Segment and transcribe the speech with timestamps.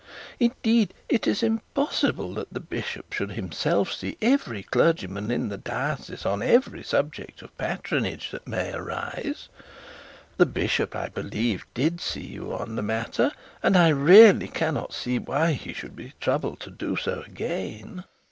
[0.39, 6.25] Indeed, it is impossible that the bishop should himself see every clergyman in the diocese
[6.25, 9.47] on every subject of patronage that may arise.
[10.37, 15.19] The bishop, I believe, did see you on the matter, and I really cannot see
[15.19, 18.03] why he should be troubled to do so again.'